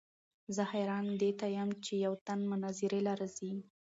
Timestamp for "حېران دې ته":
0.71-1.47